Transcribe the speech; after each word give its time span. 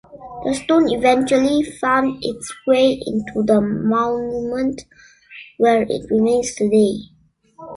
The 0.43 0.55
stone 0.55 0.89
eventually 0.89 1.61
found 1.61 2.17
its 2.23 2.51
way 2.65 2.99
into 3.05 3.43
the 3.43 3.61
monument 3.61 4.81
where 5.57 5.83
it 5.83 6.09
remains 6.09 6.55
today. 6.55 7.01